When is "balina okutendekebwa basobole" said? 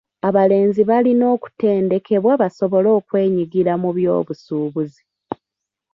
0.89-2.89